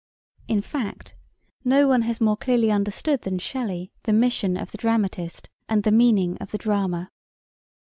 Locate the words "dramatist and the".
4.79-5.91